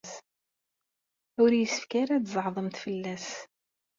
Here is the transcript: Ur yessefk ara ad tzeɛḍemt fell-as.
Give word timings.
Ur 1.43 1.51
yessefk 1.55 1.91
ara 2.01 2.13
ad 2.17 2.25
tzeɛḍemt 2.25 2.81
fell-as. 2.83 3.27